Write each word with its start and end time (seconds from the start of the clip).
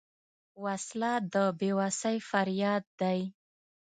وسله 0.63 1.11
د 1.33 1.35
بېوسۍ 1.59 2.17
فریاد 2.29 2.83
دی 3.01 3.19